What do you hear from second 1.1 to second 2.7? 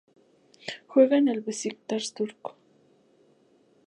en el Beşiktaş turco.